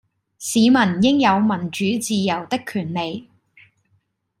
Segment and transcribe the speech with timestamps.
[0.39, 0.73] 市民
[1.03, 3.29] 應有民主自由的權利